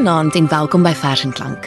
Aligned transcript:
Goeienaand 0.00 0.34
en 0.34 0.48
welkom 0.48 0.80
by 0.80 0.94
Vers 0.96 1.26
en 1.26 1.32
Klank. 1.36 1.66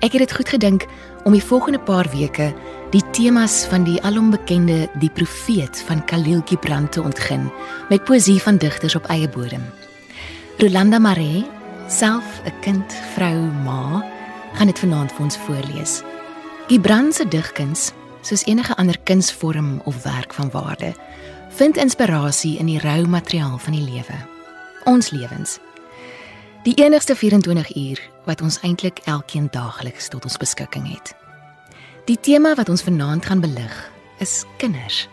Ek 0.00 0.14
het 0.16 0.22
dit 0.22 0.32
goed 0.32 0.48
gedink 0.48 0.86
om 1.28 1.34
die 1.36 1.42
volgende 1.44 1.76
paar 1.84 2.08
weke 2.08 2.46
die 2.94 3.02
temas 3.12 3.66
van 3.68 3.84
die 3.84 3.98
alombekende 4.00 4.86
Die 5.02 5.10
Profeet 5.12 5.82
van 5.84 6.00
Khalil 6.08 6.40
Gibran 6.48 6.88
te 6.88 7.04
ontgin 7.04 7.50
met 7.90 8.06
poësie 8.08 8.38
van 8.40 8.56
digters 8.56 8.96
op 8.96 9.10
eie 9.12 9.28
bodem. 9.28 9.60
Rolanda 10.56 10.98
Maree, 10.98 11.44
self 11.88 12.40
'n 12.48 12.60
kind, 12.64 12.96
vrou, 13.12 13.36
ma, 13.68 14.08
gaan 14.56 14.72
dit 14.72 14.78
vanaand 14.78 15.12
vir 15.12 15.22
ons 15.22 15.36
voorlees. 15.36 16.02
Gibran 16.68 17.12
se 17.12 17.28
digkuns, 17.28 17.92
soos 18.20 18.46
enige 18.46 18.76
ander 18.76 18.96
kunsvorm 19.04 19.82
of 19.84 20.02
werk 20.02 20.32
van 20.32 20.50
waarde, 20.50 20.94
vind 21.50 21.76
inspirasie 21.76 22.58
in 22.58 22.66
die 22.66 22.80
rou 22.80 23.06
materiaal 23.06 23.58
van 23.58 23.72
die 23.72 23.84
lewe. 23.84 24.16
Ons 24.84 25.10
lewens. 25.10 25.60
Die 26.60 26.74
enigste 26.74 27.16
24 27.16 27.76
uur 27.76 28.00
wat 28.24 28.40
ons 28.44 28.58
eintlik 28.60 28.98
elkeen 29.08 29.46
daagliks 29.50 30.10
tot 30.12 30.26
ons 30.28 30.36
beskikking 30.36 30.84
het. 30.92 31.14
Die 32.04 32.18
tema 32.20 32.52
wat 32.54 32.68
ons 32.68 32.84
vanaand 32.84 33.24
gaan 33.24 33.40
belig 33.40 33.72
is 34.20 34.44
kinders. 34.60 35.06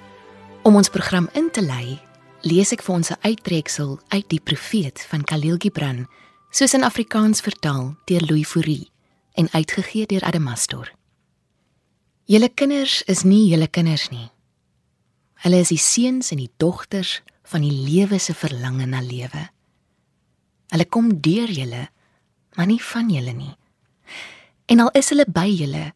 Om 0.68 0.76
ons 0.76 0.92
program 0.92 1.30
in 1.40 1.48
te 1.52 1.64
lei, 1.64 2.02
lees 2.44 2.76
ek 2.76 2.84
vir 2.84 2.96
ons 2.96 3.12
'n 3.12 3.24
uittreksel 3.24 4.00
uit 4.08 4.28
die 4.30 4.42
Profeet 4.44 5.06
van 5.08 5.24
Khalil 5.24 5.56
Gibran, 5.58 6.08
soos 6.52 6.74
in 6.74 6.84
Afrikaans 6.84 7.42
vertaal 7.42 7.96
deur 8.06 8.22
Louis 8.28 8.48
Fourie 8.48 8.92
en 9.34 9.48
uitgegee 9.52 10.06
deur 10.06 10.24
Adamastor. 10.24 10.92
Julle 12.26 12.50
kinders 12.50 13.04
is 13.04 13.24
nie 13.24 13.48
julle 13.48 13.68
kinders 13.68 14.10
nie. 14.10 14.32
Hulle 15.34 15.60
is 15.60 15.70
die 15.70 15.80
seuns 15.80 16.32
en 16.32 16.38
die 16.38 16.52
dogters 16.58 17.22
van 17.44 17.62
die 17.62 17.72
lewe 17.72 18.20
se 18.20 18.34
verlange 18.34 18.86
na 18.86 19.02
lewe. 19.02 19.57
Hulle 20.74 20.86
kom 20.86 21.12
deur 21.22 21.52
julle, 21.52 21.88
maar 22.56 22.68
nie 22.68 22.82
van 22.84 23.10
julle 23.10 23.34
nie. 23.34 23.54
En 24.68 24.84
al 24.84 24.92
is 25.00 25.10
hulle 25.14 25.26
by 25.32 25.48
julle, 25.48 25.94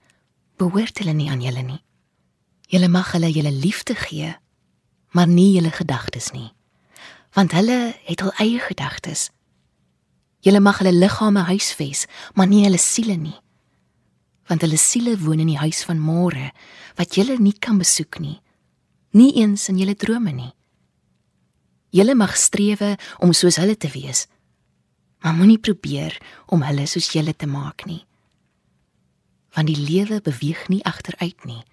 behoort 0.61 1.01
hulle 1.01 1.15
nie 1.17 1.29
aan 1.29 1.43
julle 1.43 1.63
nie. 1.65 1.81
Julle 2.71 2.87
mag 2.87 3.11
hulle 3.11 3.31
julle 3.31 3.51
liefde 3.51 3.95
gee, 3.99 4.31
maar 5.11 5.27
nie 5.27 5.51
julle 5.57 5.71
gedagtes 5.75 6.31
nie. 6.31 6.51
Want 7.35 7.51
hulle 7.55 7.95
het 8.07 8.23
hul 8.23 8.31
eie 8.39 8.59
gedagtes. 8.63 9.29
Julle 10.41 10.59
mag 10.63 10.79
hulle 10.79 10.93
liggame 10.95 11.43
huisves, 11.49 12.05
maar 12.33 12.47
nie 12.47 12.63
hulle 12.63 12.79
siele 12.79 13.17
nie. 13.19 13.35
Want 14.47 14.63
hulle 14.63 14.79
siele 14.79 15.17
woon 15.19 15.43
in 15.43 15.51
die 15.51 15.59
huis 15.59 15.83
van 15.87 15.99
môre 15.99 16.51
wat 16.97 17.15
julle 17.15 17.37
nie 17.39 17.53
kan 17.59 17.77
besoek 17.79 18.19
nie, 18.19 18.39
nie 19.11 19.31
eens 19.39 19.67
in 19.71 19.79
julle 19.79 19.95
drome 19.95 20.31
nie. 20.31 20.51
Julle 21.91 22.15
mag 22.15 22.37
strewe 22.39 22.95
om 23.19 23.33
soos 23.35 23.59
hulle 23.59 23.75
te 23.75 23.91
wees, 23.91 24.25
maar 25.21 25.37
moenie 25.37 25.59
probeer 25.59 26.17
om 26.47 26.63
hulle 26.65 26.85
soos 26.89 27.11
julle 27.13 27.35
te 27.35 27.47
maak 27.47 27.85
nie 27.85 28.03
want 29.51 29.67
die 29.67 29.77
lewe 29.77 30.21
beweeg 30.21 30.67
nie 30.67 30.83
agteruit 30.83 31.45
nie. 31.45 31.63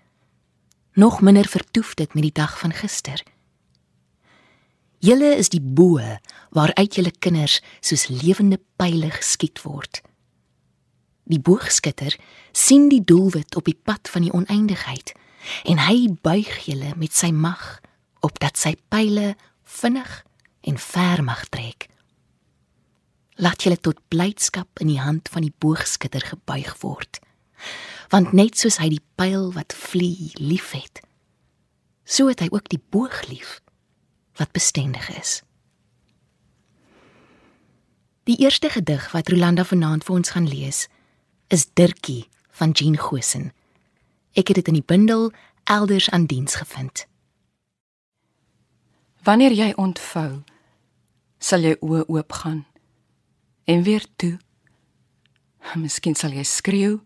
Nog 0.98 1.20
minder 1.20 1.46
vertoef 1.48 1.94
dit 1.94 2.14
met 2.14 2.22
die 2.22 2.34
dag 2.34 2.58
van 2.58 2.72
gister. 2.72 3.22
Julle 4.98 5.36
is 5.38 5.50
die 5.54 5.62
boë 5.62 6.18
waaruit 6.50 6.98
julle 6.98 7.14
kinders 7.22 7.60
soos 7.80 8.08
lewende 8.10 8.58
pile 8.76 9.10
geskiet 9.14 9.62
word. 9.62 10.02
Die 11.28 11.38
boogskutter 11.38 12.16
sien 12.52 12.88
die 12.88 13.04
doelwit 13.04 13.56
op 13.56 13.68
die 13.68 13.78
pad 13.84 14.08
van 14.10 14.26
die 14.26 14.32
oneindigheid 14.34 15.12
en 15.70 15.78
hy 15.86 16.08
buig 16.22 16.50
julle 16.66 16.96
met 16.98 17.14
sy 17.14 17.30
mag 17.30 17.78
opdat 18.26 18.58
sy 18.58 18.74
pile 18.90 19.36
vinnig 19.62 20.24
en 20.66 20.80
ver 20.82 21.22
mag 21.22 21.46
trek. 21.52 21.86
Laat 23.38 23.62
julle 23.62 23.78
tot 23.78 24.00
blydskap 24.10 24.82
in 24.82 24.90
die 24.90 25.00
hand 25.00 25.28
van 25.30 25.46
die 25.46 25.54
boogskutter 25.62 26.24
gebuig 26.26 26.72
word. 26.82 27.20
Want 28.10 28.32
net 28.34 28.58
soos 28.58 28.78
hy 28.82 28.88
die 28.96 29.04
pyl 29.20 29.52
wat 29.54 29.76
vlieg 29.76 30.34
liefhet 30.42 31.02
so 32.08 32.30
het 32.30 32.40
hy 32.40 32.48
ook 32.50 32.70
die 32.72 32.80
boog 32.80 33.20
lief 33.28 33.60
wat 34.40 34.54
bestendig 34.56 35.10
is. 35.18 35.42
Die 38.24 38.38
eerste 38.40 38.70
gedig 38.72 39.10
wat 39.12 39.28
Rolanda 39.28 39.64
vanaand 39.64 40.06
vir 40.08 40.16
ons 40.16 40.32
gaan 40.32 40.48
lees 40.48 40.86
is 41.52 41.66
Dirkie 41.76 42.28
van 42.60 42.72
Jean 42.72 42.96
Gosen 42.96 43.50
ek 44.38 44.52
het 44.52 44.60
dit 44.60 44.68
in 44.70 44.78
die 44.78 44.86
bundel 44.86 45.30
elders 45.64 46.08
aan 46.14 46.28
diens 46.30 46.54
gevind. 46.54 47.06
Wanneer 49.24 49.52
jy 49.52 49.72
ontvou 49.76 50.44
sal 51.42 51.64
jy 51.66 51.74
oë 51.82 52.04
oopgaan 52.06 52.64
en 53.68 53.82
weer 53.84 54.04
toe 54.16 54.38
Miskien 55.76 56.16
sal 56.16 56.32
jy 56.32 56.44
skreeu 56.48 56.96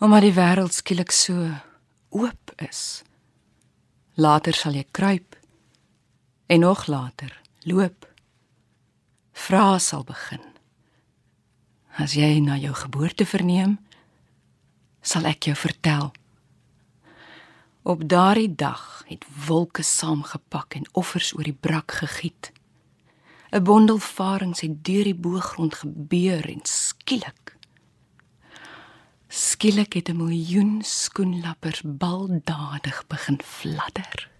omdat 0.00 0.24
die 0.24 0.36
wêreld 0.36 0.72
skielik 0.72 1.10
so 1.12 1.34
oop 2.16 2.52
is. 2.64 3.02
Later 4.16 4.56
sal 4.56 4.78
jy 4.78 4.86
kruip 4.96 5.36
en 6.50 6.62
nog 6.64 6.86
later 6.86 7.34
loop. 7.68 8.06
Vra 9.32 9.78
sal 9.78 10.06
begin. 10.08 10.40
As 12.00 12.14
jy 12.16 12.38
na 12.40 12.56
jou 12.56 12.72
geboorte 12.74 13.26
verneem, 13.28 13.76
sal 15.02 15.28
ek 15.28 15.50
jou 15.50 15.56
vertel. 15.58 16.10
Op 17.82 18.06
daardie 18.08 18.50
dag 18.54 19.02
het 19.10 19.26
wolke 19.46 19.84
saamgepak 19.84 20.78
en 20.80 20.88
offers 20.92 21.34
oor 21.36 21.44
die 21.44 21.56
brak 21.56 21.98
gegiet. 22.00 22.52
'n 23.52 23.62
Bondel 23.62 23.98
varings 23.98 24.60
het 24.60 24.84
deur 24.84 25.04
die 25.04 25.14
boogrond 25.14 25.74
gebeur 25.74 26.48
en 26.48 26.60
skielik 26.62 27.58
Skielik 29.32 29.92
het 29.92 30.08
'n 30.08 30.16
miljoen 30.16 30.82
skoenlappers 30.82 31.82
baldadig 31.84 33.06
begin 33.06 33.40
fladder. 33.44 34.30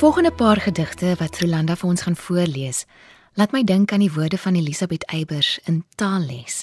Volgende 0.00 0.32
paar 0.32 0.56
gedigte 0.56 1.10
wat 1.20 1.42
Rolanda 1.42 1.74
vir 1.76 1.88
ons 1.90 2.02
gaan 2.06 2.14
voorlees, 2.16 2.86
laat 3.36 3.52
my 3.52 3.60
dink 3.68 3.92
aan 3.92 4.00
die 4.00 4.12
woorde 4.12 4.38
van 4.40 4.56
Elisabeth 4.56 5.02
Eybers 5.12 5.58
in 5.68 5.82
Taalles. 6.00 6.62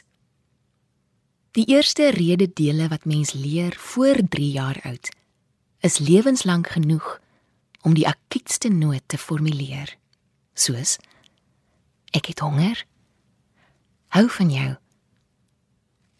Die 1.53 1.67
eerste 1.69 2.09
rededele 2.15 2.87
wat 2.89 3.05
mens 3.05 3.35
leer 3.37 3.77
voor 3.77 4.17
3 4.29 4.49
jaar 4.51 4.79
oud, 4.89 5.11
is 5.85 5.99
lewenslank 6.01 6.71
genoeg 6.79 7.19
om 7.85 7.93
die 7.93 8.07
akuutste 8.09 8.73
nood 8.73 9.05
te 9.05 9.21
formuleer. 9.21 9.93
Soos: 10.57 10.97
Ek 12.17 12.33
het 12.33 12.41
honger. 12.41 12.85
Hou 14.17 14.25
van 14.39 14.49
jou. 14.49 14.71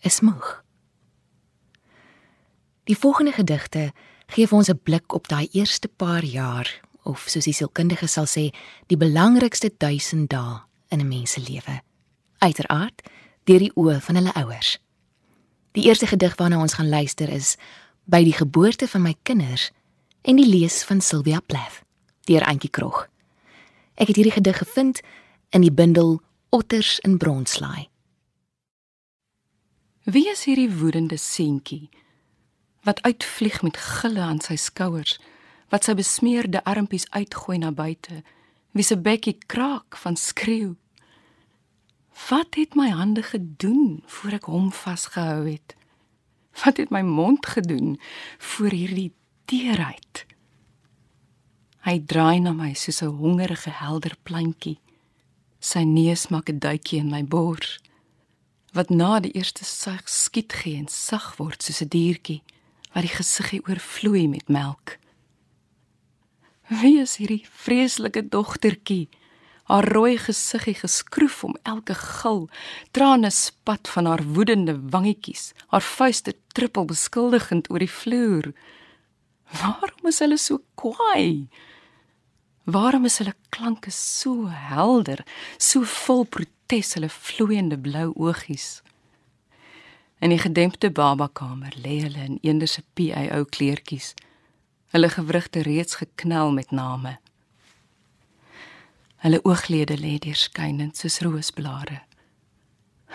Is 0.06 0.22
moeg. 0.22 0.62
Die 2.86 2.98
volgende 2.98 3.34
gedigte 3.34 3.90
gee 4.28 4.46
vir 4.46 4.58
ons 4.58 4.70
'n 4.70 4.80
blik 4.84 5.14
op 5.14 5.28
daai 5.28 5.50
eerste 5.52 5.88
paar 5.88 6.24
jaar 6.24 6.86
of 7.08 7.26
soos 7.32 7.48
die 7.48 7.56
sielkundige 7.56 8.08
sal 8.12 8.28
sê, 8.28 8.50
die 8.92 9.00
belangrikste 9.00 9.72
1000 9.72 10.30
dae 10.30 10.60
in 10.92 11.00
'n 11.00 11.08
mens 11.08 11.32
se 11.32 11.42
lewe. 11.42 11.82
Uiteraard 12.40 13.02
deur 13.44 13.60
die 13.60 13.72
oë 13.76 14.02
van 14.02 14.16
hulle 14.16 14.34
ouers. 14.34 14.78
Die 15.72 15.86
eerste 15.86 16.08
gedig 16.08 16.36
waarna 16.36 16.60
ons 16.60 16.74
gaan 16.74 16.90
luister 16.90 17.30
is 17.30 17.56
by 18.04 18.24
die 18.24 18.34
geboorte 18.34 18.88
van 18.88 19.02
my 19.02 19.16
kinders 19.24 19.72
en 20.22 20.36
die 20.36 20.48
lees 20.48 20.84
van 20.84 21.02
Sylvia 21.02 21.40
Plath 21.40 21.84
deur 22.28 22.44
Antjie 22.46 22.70
Krog. 22.70 23.08
Ek 23.96 24.08
het 24.08 24.16
hierdie 24.16 24.36
gedig 24.36 24.58
gevind 24.58 25.02
in 25.50 25.62
die 25.62 25.72
bundel 25.72 26.22
Otters 26.50 27.00
in 27.00 27.18
Bronslaai. 27.18 27.88
Wie 30.04 30.30
is 30.32 30.44
hierdie 30.44 30.72
woedende 30.72 31.18
seentjie 31.18 31.90
wat 32.88 33.02
uitvlieg 33.02 33.62
met 33.62 33.78
gille 33.78 34.22
aan 34.24 34.40
sy 34.40 34.56
skouers, 34.56 35.18
wat 35.70 35.84
sy 35.84 35.94
besmeerde 35.94 36.64
armpies 36.64 37.08
uitgooi 37.12 37.58
na 37.58 37.72
buite, 37.72 38.24
wie 38.72 38.84
se 38.84 38.98
bekkie 38.98 39.38
kraak 39.48 39.98
van 39.98 40.16
skreeu? 40.16 40.76
Wat 42.30 42.56
het 42.56 42.76
my 42.76 42.90
hande 42.90 43.24
gedoen 43.24 44.04
voor 44.06 44.40
ek 44.40 44.48
hom 44.50 44.72
vasgehou 44.74 45.46
het? 45.50 45.76
Wat 46.64 46.78
het 46.78 46.90
my 46.90 47.02
mond 47.06 47.46
gedoen 47.46 48.00
voor 48.38 48.74
hierdie 48.74 49.12
teerheid? 49.46 50.26
Hy 51.88 52.00
draai 52.04 52.40
na 52.44 52.52
my 52.52 52.74
soos 52.74 53.02
'n 53.02 53.16
hongerige 53.22 53.70
helder 53.70 54.16
plantjie. 54.24 54.80
Sy 55.60 55.84
neus 55.84 56.28
maak 56.28 56.50
'n 56.50 56.60
duitjie 56.60 57.00
in 57.00 57.10
my 57.10 57.24
bors. 57.24 57.80
Wat 58.74 58.90
na 58.90 59.20
die 59.20 59.32
eerste 59.32 59.64
sug 59.64 60.10
skiet 60.10 60.54
gee 60.54 60.78
en 60.78 60.88
sag 60.88 61.38
word 61.38 61.64
soos 61.64 61.82
'n 61.82 61.88
diertjie 61.88 62.42
wat 62.94 63.04
die 63.04 63.16
gesiggie 63.16 63.62
oorvloei 63.68 64.28
met 64.28 64.48
melk. 64.48 64.98
Wie 66.68 67.00
is 67.00 67.16
hierdie 67.16 67.46
vreeslike 67.48 68.26
dogtertjie? 68.28 69.08
Haar 69.68 69.86
rooi 69.92 70.18
gesiggie 70.20 70.76
geskroef 70.76 71.44
om 71.44 71.56
elke 71.64 71.96
gil, 71.96 72.50
trane 72.92 73.30
spat 73.32 73.88
van 73.92 74.08
haar 74.08 74.24
woedende 74.36 74.76
wangetjies, 74.92 75.54
haar 75.72 75.84
vuiste 75.84 76.34
trippel 76.56 76.88
beskuldigend 76.88 77.70
oor 77.72 77.84
die 77.84 77.92
vloer. 77.92 78.52
Waarom 79.62 80.12
is 80.12 80.20
hulle 80.24 80.40
so 80.40 80.60
kwaai? 80.80 81.48
Waarom 82.68 83.08
is 83.08 83.20
hulle 83.20 83.36
klanke 83.56 83.92
so 83.92 84.48
helder, 84.52 85.24
so 85.58 85.88
vol 85.88 86.26
protes 86.28 86.96
hulle 86.96 87.12
vloeiende 87.12 87.80
blou 87.80 88.12
oogies? 88.16 88.82
In 90.20 90.36
die 90.36 90.44
gedempte 90.44 90.92
babakamer 90.92 91.76
lê 91.80 92.02
hulle 92.04 92.24
in 92.28 92.40
eenderse 92.44 92.84
PI 92.96 93.30
ou 93.36 93.46
kleertjies. 93.48 94.16
Hulle 94.88 95.10
gewrigte 95.10 95.62
reeds 95.62 95.96
geknel 95.96 96.52
met 96.52 96.72
name. 96.72 97.18
Hulle 99.16 99.40
ooglede 99.44 99.98
lê 100.00 100.18
deurskynend 100.20 100.98
soos 100.98 101.20
roosblare. 101.20 102.02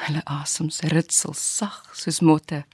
Hulle 0.04 0.24
asems 0.24 0.80
ritsel 0.92 1.32
sag 1.34 1.96
soos 1.96 2.20
motte. 2.20 2.64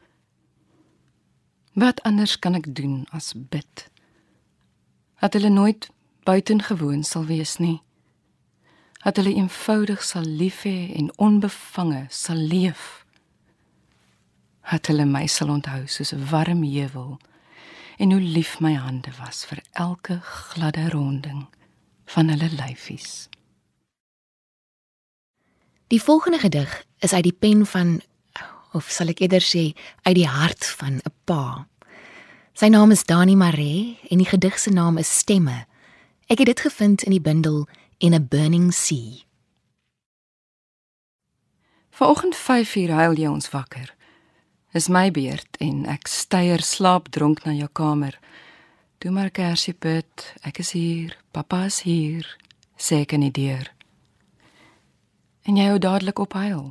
Wat 1.72 2.02
anders 2.02 2.38
kan 2.38 2.54
ek 2.58 2.74
doen 2.74 3.06
as 3.14 3.34
bid? 3.36 3.86
Dat 5.20 5.32
hulle 5.38 5.48
nooit 5.48 5.90
buitengewoon 6.26 7.04
sal 7.04 7.28
wees 7.30 7.56
nie. 7.62 7.78
Dat 9.04 9.16
hulle 9.16 9.34
eenvoudig 9.34 10.02
sal 10.02 10.26
lief 10.26 10.64
hê 10.66 10.90
en 10.98 11.12
onbevange 11.16 12.06
sal 12.10 12.36
leef. 12.36 13.04
Dat 14.70 14.90
hulle 14.90 15.06
my 15.06 15.26
sal 15.26 15.54
onthou 15.54 15.86
soos 15.86 16.12
'n 16.12 16.26
warm 16.30 16.62
heuwel 16.66 17.18
en 17.98 18.12
hoe 18.12 18.20
lief 18.20 18.60
my 18.60 18.74
hande 18.78 19.10
was 19.18 19.42
vir 19.50 19.58
elke 19.72 20.20
gladde 20.22 20.88
ronding 20.90 21.46
van 22.14 22.28
hulle 22.30 22.48
lyfies. 22.54 23.28
Die 25.88 26.02
volgende 26.02 26.38
gedig 26.38 26.84
is 26.98 27.12
uit 27.12 27.22
die 27.22 27.32
pen 27.34 27.66
van 27.66 28.00
of 28.72 28.90
sal 28.92 29.10
ek 29.10 29.24
eerder 29.24 29.42
sê 29.42 29.72
uit 30.06 30.14
die 30.14 30.28
hart 30.28 30.66
van 30.78 31.00
'n 31.02 31.14
pa. 31.24 31.66
Sy 32.52 32.68
naam 32.68 32.90
is 32.90 33.04
Dani 33.04 33.34
Maree 33.34 33.98
en 34.10 34.18
die 34.18 34.28
gedig 34.28 34.58
se 34.58 34.70
naam 34.70 34.98
is 34.98 35.18
Stemme. 35.18 35.66
Ek 36.26 36.38
het 36.38 36.46
dit 36.46 36.60
gevind 36.60 37.02
in 37.02 37.10
die 37.10 37.20
bundel 37.20 37.66
In 37.98 38.14
a 38.14 38.20
Burning 38.20 38.74
Sea. 38.74 39.24
Vanoggend 41.90 42.36
5uur 42.36 42.90
huil 42.90 43.14
jy 43.14 43.26
ons 43.26 43.50
wakker. 43.50 43.97
Is 44.78 44.86
my 44.88 45.08
beurt 45.10 45.56
en 45.58 45.78
ek 45.90 46.06
styer 46.06 46.62
slaapdronk 46.62 47.40
na 47.42 47.50
jou 47.56 47.66
kamer. 47.80 48.14
Toe 49.02 49.10
maar 49.10 49.32
kersie 49.34 49.72
put, 49.74 50.22
ek 50.46 50.60
is 50.62 50.70
hier, 50.76 51.16
pappa 51.34 51.64
is 51.66 51.80
hier, 51.82 52.28
sê 52.78 53.00
ek 53.02 53.16
in 53.16 53.24
die 53.26 53.32
deur. 53.34 53.72
En 55.50 55.58
jy 55.58 55.66
hou 55.72 55.80
dadelik 55.82 56.22
op 56.22 56.36
huil. 56.38 56.68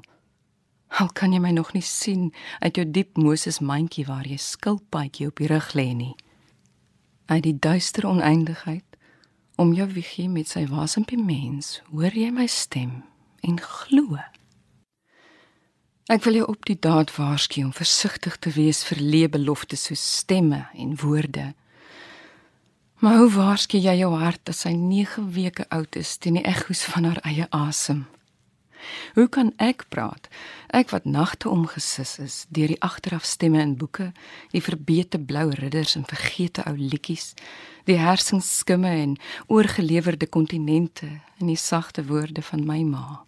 Al 1.03 1.11
kan 1.19 1.35
jy 1.35 1.41
my 1.43 1.51
nog 1.57 1.73
nie 1.75 1.83
sien 1.83 2.29
uit 2.63 2.79
jou 2.79 2.87
diep 2.87 3.19
Moses 3.19 3.59
mandjie 3.59 4.07
waar 4.07 4.29
jy 4.29 4.39
skilpaadjie 4.39 5.27
op 5.27 5.43
die 5.43 5.51
rug 5.51 5.73
lê 5.75 5.89
nie. 5.91 6.15
Uit 7.27 7.43
die 7.43 7.57
duister 7.59 8.07
oneindigheid 8.07 8.87
om 9.59 9.75
jou 9.75 9.89
wiegie 9.97 10.29
met 10.31 10.47
sy 10.47 10.63
wasempie 10.71 11.19
mens, 11.19 11.81
hoor 11.91 12.15
jy 12.15 12.31
my 12.31 12.47
stem 12.47 13.01
en 13.43 13.59
glo. 13.59 14.15
Ek 16.07 16.23
wil 16.23 16.37
jou 16.39 16.45
op 16.47 16.61
die 16.63 16.77
daad 16.79 17.09
waarsku 17.17 17.65
om 17.67 17.73
versigtig 17.75 18.37
te 18.39 18.53
wees 18.55 18.79
vir 18.87 19.01
leebeloftes 19.03 19.89
soos 19.89 20.03
stemme 20.21 20.61
en 20.71 20.93
woorde. 21.01 21.49
Maar 23.03 23.17
hoe 23.17 23.31
waarsku 23.33 23.81
jy 23.83 23.97
jou 23.99 24.13
hart 24.15 24.47
as 24.47 24.63
hy 24.63 24.71
9 24.79 25.25
weke 25.35 25.65
oud 25.67 25.99
is 25.99 26.13
teen 26.15 26.39
die 26.39 26.45
ekkoes 26.47 26.85
van 26.93 27.09
haar 27.09 27.19
eie 27.27 27.49
asem? 27.51 28.05
Hoe 29.19 29.27
kan 29.27 29.51
ek 29.59 29.89
praat? 29.91 30.31
Ek 30.71 30.95
wat 30.95 31.03
nagte 31.03 31.51
omgesis 31.51 32.15
is 32.23 32.39
deur 32.55 32.71
die 32.71 32.79
agterafstemme 32.79 33.59
in 33.59 33.75
boeke, 33.75 34.13
die 34.55 34.63
verbeete 34.63 35.19
blou 35.19 35.49
ridders 35.59 35.99
en 35.99 36.07
vergete 36.07 36.63
ou 36.71 36.77
liedjies, 36.79 37.33
die 37.83 37.99
hersenskimme 37.99 38.95
en 39.03 39.19
oorgelewerde 39.51 40.31
kontinente 40.31 41.17
en 41.41 41.51
die 41.51 41.59
sagte 41.59 42.07
woorde 42.07 42.47
van 42.47 42.63
my 42.63 42.83
ma. 42.87 43.26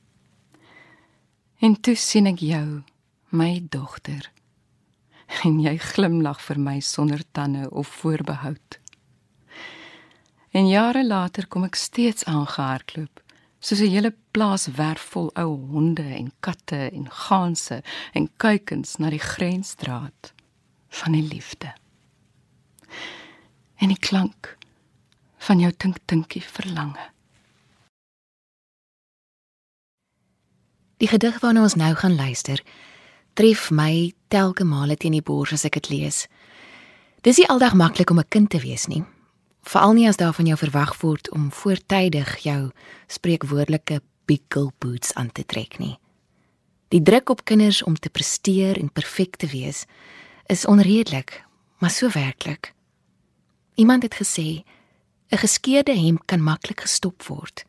En 1.59 1.73
toe 1.81 1.95
sien 1.99 2.23
ek 2.29 2.39
jou, 2.39 2.81
my 3.35 3.59
dogter. 3.67 4.29
En 5.43 5.57
jy 5.59 5.73
glimlag 5.91 6.39
vir 6.39 6.59
my 6.59 6.77
sonder 6.79 7.19
tande 7.35 7.65
of 7.75 7.89
voorbehoud. 7.99 8.77
En 10.55 10.69
jare 10.71 11.03
later 11.03 11.49
kom 11.51 11.67
ek 11.67 11.75
steeds 11.75 12.23
aangehardloop, 12.31 13.19
soos 13.59 13.83
'n 13.83 13.91
hele 13.91 14.13
plaas 14.31 14.65
werf 14.79 15.03
vol 15.11 15.29
ou 15.35 15.51
honde 15.73 16.07
en 16.21 16.31
katte 16.39 16.89
en 16.95 17.11
ganse 17.27 17.83
en 18.13 18.29
kuikens 18.37 18.97
na 18.97 19.09
die 19.09 19.19
grensstraat 19.19 20.33
van 20.89 21.11
die 21.11 21.27
liefde. 21.27 21.75
En 23.75 23.87
die 23.87 23.99
klank 23.99 24.57
van 25.37 25.59
jou 25.59 25.71
tinktinkie 25.71 26.43
verlange. 26.43 27.11
Die 30.99 31.07
gedig 31.07 31.39
waarna 31.39 31.63
ons 31.63 31.75
nou 31.79 31.93
gaan 31.95 32.15
luister, 32.15 32.59
tref 33.33 33.69
my 33.71 34.13
telke 34.27 34.63
male 34.63 34.97
teen 34.99 35.15
die 35.15 35.23
bors 35.23 35.53
as 35.55 35.65
ek 35.65 35.79
dit 35.79 35.89
lees. 35.89 36.27
Dis 37.23 37.39
nie 37.39 37.47
aldag 37.47 37.73
maklik 37.73 38.11
om 38.11 38.19
'n 38.19 38.29
kind 38.29 38.49
te 38.49 38.59
wees 38.59 38.87
nie 38.87 39.03
veral 39.69 39.93
nie 39.93 40.07
as 40.07 40.17
daar 40.17 40.33
van 40.33 40.47
jou 40.49 40.57
verwag 40.57 40.95
word 41.01 41.29
om 41.35 41.51
voortydig 41.51 42.37
jou 42.45 42.71
spreekwoordelike 43.07 44.01
pickle 44.25 44.71
boots 44.79 45.13
aan 45.13 45.31
te 45.31 45.45
trek 45.45 45.77
nie. 45.79 45.97
Die 46.89 47.01
druk 47.01 47.29
op 47.29 47.45
kinders 47.45 47.83
om 47.83 47.95
te 47.95 48.09
presteer 48.09 48.79
en 48.79 48.89
perfek 48.89 49.37
te 49.37 49.47
wees 49.47 49.85
is 50.49 50.65
onredelik, 50.65 51.43
maar 51.77 51.93
so 51.93 52.09
werklik. 52.09 52.73
Iemand 53.75 54.03
het 54.03 54.15
gesê 54.15 54.63
'n 55.31 55.37
geskeurde 55.37 55.93
hemp 55.93 56.25
kan 56.25 56.41
maklik 56.41 56.81
gestop 56.81 57.23
word, 57.23 57.65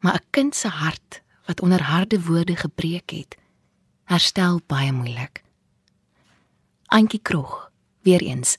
maar 0.00 0.14
'n 0.14 0.26
kind 0.30 0.54
se 0.54 0.68
hart 0.68 1.22
wat 1.46 1.60
onder 1.60 1.82
harde 1.82 2.22
woorde 2.22 2.56
gebreek 2.56 3.10
het, 3.10 3.36
herstel 4.04 4.60
baie 4.66 4.92
moeilik. 4.92 5.42
Antjie 6.86 7.20
Krog, 7.22 7.70
weer 8.02 8.22
eens 8.22 8.56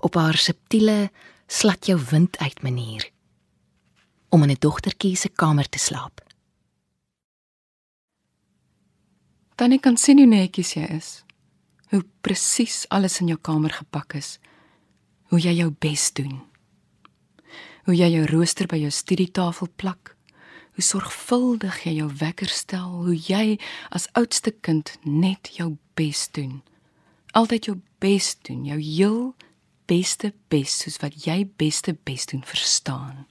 op 0.00 0.14
haar 0.14 0.36
subtiele 0.36 1.10
slat 1.46 1.86
jou 1.86 2.00
wind 2.10 2.38
uit 2.38 2.62
manier 2.62 3.10
om 4.28 4.42
in 4.42 4.50
'n 4.50 4.56
dogtertjie 4.58 5.16
se 5.16 5.28
kamer 5.28 5.68
te 5.68 5.78
slaap. 5.78 6.20
Tannie 9.54 9.80
kan 9.80 9.96
sien 9.96 10.18
hoe 10.18 10.26
netjies 10.26 10.72
jy 10.72 10.82
is. 10.82 11.24
Hoe 11.90 12.04
presies 12.20 12.84
alles 12.88 13.20
in 13.20 13.26
jou 13.26 13.38
kamer 13.40 13.70
gepak 13.70 14.14
is. 14.14 14.38
Hoe 15.22 15.40
jy 15.40 15.52
jou 15.52 15.70
bes 15.78 16.12
doen. 16.12 16.42
Hoe 17.84 17.96
jy 17.96 18.10
jou 18.12 18.26
rooster 18.26 18.66
by 18.66 18.76
jou 18.76 18.90
studietafel 18.90 19.68
plak. 19.76 20.16
Hoe 20.78 20.86
sorgvuldig 20.86 21.80
jy 21.82 21.96
jou 21.96 22.10
wekker 22.20 22.50
stel, 22.54 22.92
hoe 23.02 23.16
jy 23.18 23.56
as 23.90 24.04
oudste 24.14 24.52
kind 24.62 24.92
net 25.02 25.48
jou 25.56 25.72
bes 25.98 26.28
doen. 26.30 26.60
Altyd 27.34 27.66
jou 27.66 27.74
bes 27.98 28.36
doen, 28.46 28.60
jou 28.62 28.78
heel 28.78 29.34
beste 29.90 30.30
bes 30.54 30.76
soos 30.84 31.00
wat 31.02 31.16
jy 31.26 31.40
beste 31.58 31.96
bes 32.06 32.28
doen 32.30 32.44
verstaan. 32.46 33.26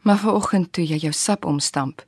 Maar 0.00 0.22
vanoggend 0.24 0.72
toe 0.72 0.86
jy 0.88 1.02
jou 1.04 1.12
sap 1.12 1.44
omstamp, 1.44 2.00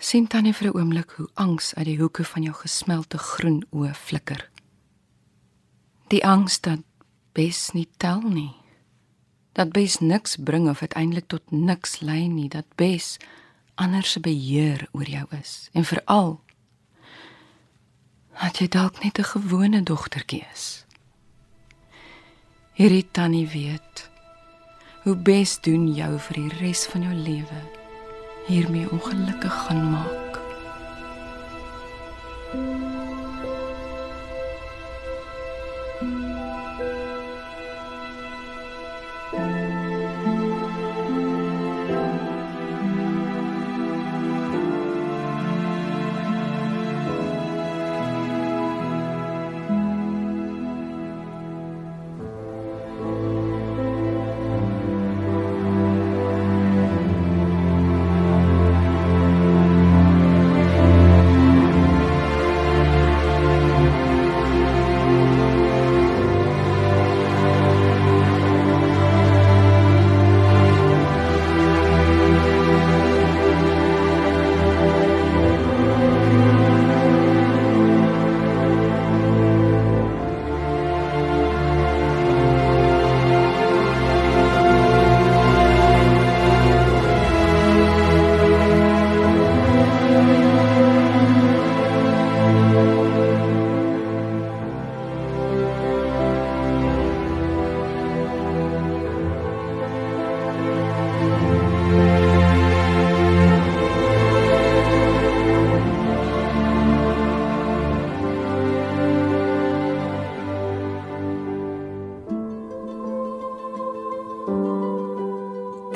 sien 0.00 0.24
tannie 0.32 0.56
vir 0.56 0.72
'n 0.72 0.78
oomblik 0.80 1.12
hoe 1.20 1.28
angs 1.34 1.74
uit 1.74 1.92
die 1.92 1.98
hoeke 2.00 2.24
van 2.24 2.42
jou 2.42 2.54
gesmelte 2.54 3.18
groen 3.18 3.60
oë 3.70 3.92
flikker. 3.94 4.50
Die 6.08 6.24
angs 6.24 6.60
dat 6.60 6.80
bes 7.32 7.72
nie 7.76 7.88
tel 7.98 8.20
nie. 8.20 8.56
Dat 9.58 9.72
bes 9.74 9.98
niks 9.98 10.36
bring 10.38 10.68
of 10.70 10.80
uiteindelik 10.80 11.26
tot 11.26 11.50
niks 11.50 11.98
lei 12.00 12.28
nie, 12.28 12.48
dat 12.48 12.66
bes 12.78 13.16
anders 13.74 14.10
se 14.14 14.20
beheer 14.20 14.86
oor 14.92 15.08
jou 15.10 15.26
is 15.40 15.70
en 15.72 15.84
veral 15.84 16.38
Dat 18.38 18.60
jy 18.62 18.68
dalk 18.70 19.02
net 19.02 19.18
'n 19.18 19.30
gewone 19.34 19.82
dogtertjie 19.82 20.46
is. 20.54 20.86
Hierdie 22.72 23.08
tannie 23.10 23.48
weet 23.48 24.10
hoe 25.02 25.16
bes 25.16 25.60
doen 25.60 25.94
jou 25.94 26.18
vir 26.18 26.34
die 26.34 26.58
res 26.60 26.86
van 26.86 27.02
jou 27.02 27.14
lewe 27.14 27.60
hiermee 28.46 28.90
ongelukkig 28.90 29.54
gaan 29.66 29.90
maak. 29.90 30.27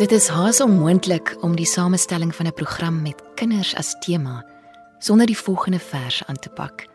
Dit 0.02 0.10
is 0.12 0.26
haas 0.34 0.58
onmoontlik 0.60 1.36
om 1.46 1.52
die 1.54 1.66
samestelling 1.66 2.34
van 2.34 2.46
'n 2.46 2.52
program 2.52 3.02
met 3.02 3.22
kinders 3.34 3.74
as 3.74 3.94
tema 4.00 4.44
sonder 4.98 5.26
die 5.26 5.38
volgende 5.38 5.78
vers 5.78 6.24
aan 6.24 6.38
te 6.38 6.48
pak. 6.48 6.86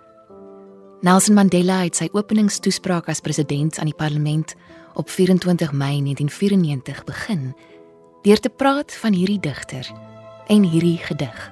Nelson 1.01 1.33
Mandela 1.33 1.83
het 1.83 1.95
sy 1.95 2.09
openingstoespraak 2.11 3.07
as 3.07 3.19
president 3.19 3.79
aan 3.79 3.85
die 3.85 3.95
parlement 3.95 4.55
op 4.93 5.09
24 5.09 5.71
Mei 5.71 6.01
1994 6.01 7.03
begin 7.03 7.55
deur 8.21 8.39
te 8.39 8.49
praat 8.49 8.95
van 8.95 9.13
hierdie 9.13 9.39
digter 9.39 9.91
en 10.47 10.63
hierdie 10.63 10.97
gedig. 10.97 11.51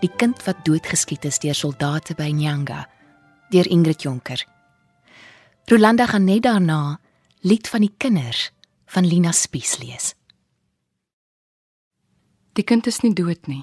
Die 0.00 0.12
kind 0.16 0.44
wat 0.44 0.64
doodgeskiet 0.64 1.24
is 1.24 1.38
deur 1.38 1.54
soldate 1.54 2.14
by 2.14 2.30
Nyanga 2.30 2.88
deur 3.48 3.66
Ingrid 3.66 4.02
Jonker. 4.02 4.46
Rolanda 5.64 6.06
gaan 6.06 6.24
net 6.24 6.42
daarna 6.42 7.00
lied 7.40 7.68
van 7.68 7.80
die 7.80 7.94
kinders 7.96 8.52
van 8.86 9.06
Lina 9.06 9.32
Spies 9.32 9.78
lees. 9.78 10.14
Die 12.60 12.66
kind 12.66 12.84
is 12.86 12.98
nie 13.00 13.14
dood 13.16 13.46
nie. 13.48 13.62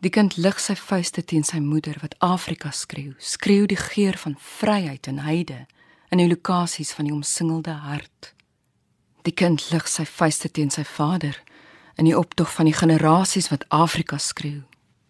Die 0.00 0.08
kind 0.08 0.38
lig 0.40 0.62
sy 0.64 0.72
vuiste 0.80 1.20
teen 1.20 1.42
sy 1.44 1.58
moeder 1.60 1.98
wat 2.00 2.14
Afrika 2.24 2.70
skreeu, 2.72 3.12
skreeu 3.20 3.66
die 3.68 3.76
geur 3.76 4.16
van 4.22 4.38
vryheid 4.40 5.10
en 5.10 5.18
heide 5.26 5.66
in 6.08 6.22
die 6.22 6.28
lokasies 6.30 6.94
van 6.96 7.10
die 7.10 7.12
omsingelde 7.12 7.74
hart. 7.82 8.30
Die 9.28 9.36
kind 9.36 9.66
lig 9.74 9.92
sy 9.92 10.08
vuiste 10.08 10.48
teen 10.48 10.72
sy 10.72 10.86
vader 10.88 11.36
in 12.00 12.08
die 12.08 12.16
optog 12.16 12.48
van 12.54 12.70
die 12.70 12.78
generasies 12.80 13.50
wat 13.52 13.68
Afrika 13.68 14.16
skreeu, 14.16 14.62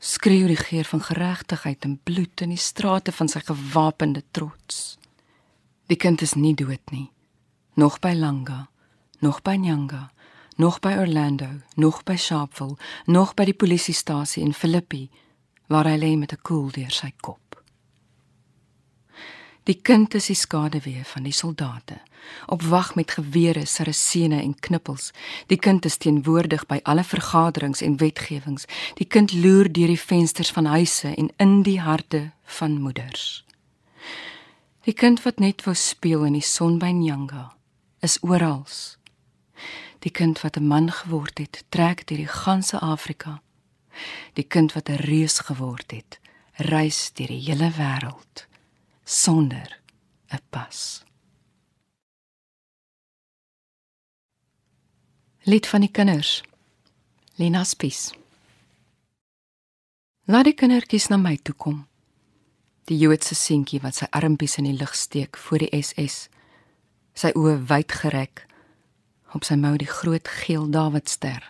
skreeu 0.02 0.50
die 0.50 0.58
geur 0.58 0.90
van 0.90 1.06
geregtigheid 1.06 1.86
en 1.86 2.00
bloed 2.02 2.42
in 2.42 2.50
die 2.56 2.58
strate 2.58 3.14
van 3.14 3.30
sy 3.30 3.46
gewapende 3.46 4.24
trots. 4.34 4.96
Die 5.86 6.02
kind 6.02 6.26
is 6.26 6.34
nie 6.34 6.56
dood 6.58 6.82
nie, 6.90 7.12
nog 7.78 8.02
by 8.02 8.16
Langa, 8.18 8.64
nog 9.22 9.44
by 9.46 9.54
Nyanga 9.54 10.08
nog 10.60 10.80
by 10.80 10.94
Orlando, 10.98 11.48
nog 11.74 12.02
by 12.02 12.16
Sharpeville, 12.16 12.76
nog 13.06 13.34
by 13.34 13.46
die 13.48 13.56
polisiestasie 13.56 14.42
in 14.44 14.52
Philippi 14.52 15.06
waar 15.72 15.88
hy 15.88 15.96
lê 15.96 16.10
met 16.18 16.32
'n 16.32 16.42
koel 16.42 16.68
deur 16.70 16.90
sy 16.90 17.12
kop. 17.20 17.62
Die 19.64 19.80
kind 19.82 20.14
is 20.14 20.26
die 20.26 20.36
skaduwee 20.36 21.04
van 21.04 21.22
die 21.22 21.32
soldate, 21.32 22.00
op 22.46 22.62
wag 22.62 22.94
met 22.94 23.10
gewere, 23.10 23.66
sarasene 23.66 24.42
en 24.42 24.60
knippels. 24.60 25.12
Die 25.46 25.58
kind 25.58 25.84
is 25.84 25.96
teenwoordig 25.96 26.66
by 26.66 26.80
alle 26.82 27.04
vergaderings 27.04 27.80
en 27.80 27.96
wetgewings. 27.96 28.64
Die 28.94 29.06
kind 29.06 29.32
loer 29.32 29.72
deur 29.72 29.86
die 29.86 30.00
vensters 30.00 30.50
van 30.50 30.64
huise 30.64 31.14
en 31.14 31.30
in 31.36 31.62
die 31.62 31.80
harte 31.80 32.30
van 32.44 32.80
moeders. 32.80 33.44
Die 34.82 34.94
kind 34.94 35.22
wat 35.22 35.38
net 35.38 35.64
wou 35.64 35.74
speel 35.74 36.24
in 36.24 36.32
die 36.32 36.48
son 36.48 36.78
by 36.78 36.90
Nyanga, 36.90 37.52
is 38.00 38.18
oral. 38.20 38.66
Die 40.00 40.10
kind 40.10 40.40
wat 40.40 40.56
'n 40.56 40.66
man 40.66 40.92
geword 40.92 41.38
het, 41.38 41.64
trek 41.68 42.06
deur 42.06 42.16
die 42.16 42.26
ganse 42.26 42.78
Afrika. 42.78 43.42
Die 44.32 44.44
kind 44.44 44.72
wat 44.72 44.88
'n 44.88 45.02
reus 45.04 45.38
geword 45.38 45.90
het, 45.90 46.20
reis 46.52 47.12
deur 47.12 47.26
die 47.26 47.44
hele 47.48 47.70
wêreld 47.70 48.46
sonder 49.04 49.80
'n 50.28 50.40
pas. 50.50 51.04
Lied 55.42 55.66
van 55.66 55.80
die 55.80 55.90
kinders. 55.90 56.42
Lena 57.34 57.64
Spies. 57.64 58.12
Laat 60.24 60.44
die 60.44 60.54
kindertjies 60.54 61.08
na 61.08 61.16
my 61.16 61.36
toe 61.42 61.54
kom. 61.54 61.86
Die 62.84 62.98
Joodse 62.98 63.34
seentjie 63.34 63.80
wat 63.80 63.94
sy 63.94 64.06
armpies 64.10 64.56
in 64.56 64.64
die 64.64 64.76
lug 64.76 64.94
steek 64.94 65.36
voor 65.36 65.58
die 65.58 65.82
SS, 65.82 66.28
sy 67.14 67.32
oë 67.34 67.66
wyd 67.66 67.92
gereg 67.92 68.49
op 69.34 69.44
sy 69.46 69.54
mou 69.54 69.76
die 69.78 69.88
groot 69.88 70.28
geel 70.28 70.66
Dawidster. 70.70 71.44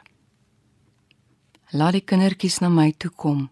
Laat 1.71 1.97
die 1.97 2.05
kindertjies 2.05 2.59
na 2.61 2.69
my 2.69 2.91
toe 2.99 3.11
kom. 3.11 3.49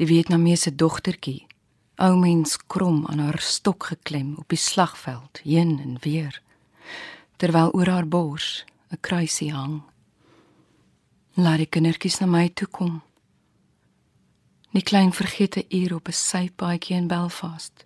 Die 0.00 0.06
Vietnamese 0.10 0.72
dogtertjie, 0.74 1.46
ou 2.02 2.16
mens 2.18 2.56
krom 2.66 3.04
aan 3.06 3.22
haar 3.22 3.38
stok 3.38 3.92
geklem 3.92 4.34
op 4.42 4.48
die 4.50 4.58
slagveld, 4.58 5.38
heen 5.44 5.78
en 5.78 5.96
weer, 6.02 6.40
terwyl 7.38 7.70
oor 7.72 7.90
haar 7.90 8.08
bors 8.08 8.64
'n 8.90 9.00
kruisie 9.00 9.52
hang. 9.54 9.82
Laat 11.34 11.58
die 11.58 11.70
kindertjies 11.70 12.18
na 12.20 12.26
my 12.26 12.48
toe 12.48 12.68
kom. 12.68 13.02
Die 14.72 14.82
klein 14.82 15.12
vergete 15.12 15.64
uur 15.68 15.94
op 15.94 16.08
'n 16.08 16.12
sypaadjie 16.12 16.96
in 16.96 17.06
Belfast, 17.06 17.84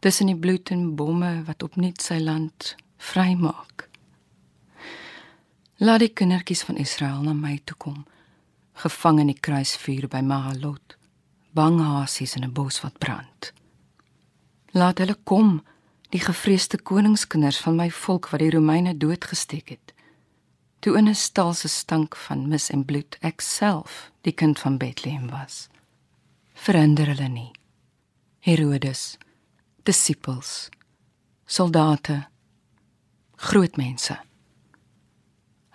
tussen 0.00 0.26
die 0.26 0.36
bloed 0.36 0.70
en 0.70 0.94
bomme 0.96 1.42
wat 1.44 1.62
opnuut 1.62 2.00
sy 2.02 2.18
land 2.18 2.76
vrymaak. 2.96 3.89
Laat 5.80 6.02
die 6.02 6.10
kindertjies 6.12 6.60
van 6.68 6.76
Israel 6.76 7.22
na 7.24 7.32
my 7.32 7.54
toe 7.64 7.76
kom, 7.80 8.02
gevang 8.82 9.22
in 9.22 9.30
die 9.30 9.40
kruisvuur 9.40 10.10
by 10.12 10.20
Mahalot, 10.20 10.98
bang 11.56 11.78
hasies 11.80 12.36
in 12.36 12.44
'n 12.44 12.52
bos 12.52 12.82
wat 12.82 12.98
brand. 12.98 13.52
Laat 14.76 14.98
hulle 14.98 15.16
kom, 15.24 15.64
die 16.10 16.20
gevreesde 16.20 16.76
koningskinders 16.76 17.60
van 17.64 17.76
my 17.76 17.90
volk 17.90 18.28
wat 18.28 18.40
die 18.40 18.50
Romeine 18.50 18.96
doodgesteek 18.96 19.68
het. 19.68 19.94
Toe 20.80 20.98
in 20.98 21.08
'n 21.08 21.14
stal 21.14 21.54
se 21.54 21.68
stank 21.68 22.16
van 22.16 22.48
mis 22.48 22.70
en 22.70 22.84
bloed 22.84 23.16
ek 23.22 23.40
self 23.40 24.12
die 24.20 24.32
kind 24.32 24.58
van 24.58 24.76
Bethlehem 24.76 25.30
was. 25.30 25.68
Verander 26.54 27.06
hulle 27.06 27.28
nie. 27.28 27.52
Herodes, 28.40 29.16
disippels, 29.82 30.68
soldate, 31.46 32.28
groot 33.36 33.76
mense. 33.76 34.18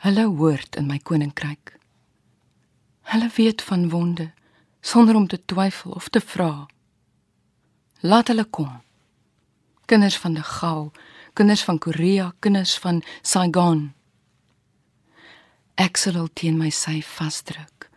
Hulle 0.05 0.25
hoort 0.37 0.75
in 0.75 0.85
my 0.85 0.99
koninkryk. 1.01 1.79
Hulle 3.09 3.29
weet 3.35 3.61
van 3.61 3.89
wonde 3.89 4.33
sonder 4.81 5.15
om 5.15 5.27
te 5.27 5.45
twyfel 5.45 5.91
of 5.91 6.09
te 6.09 6.21
vra. 6.21 6.67
Laat 7.99 8.27
hulle 8.27 8.45
kom. 8.45 8.83
Kinders 9.85 10.17
van 10.17 10.37
die 10.37 10.43
Gau, 10.43 10.91
kinders 11.33 11.63
van 11.63 11.81
Korea, 11.81 12.33
kinders 12.39 12.77
van 12.77 13.01
Saigon. 13.21 13.95
Ek 15.73 15.97
sal 15.97 16.29
teen 16.33 16.61
my 16.61 16.69
sy 16.69 16.99
vasdruk 17.01 17.89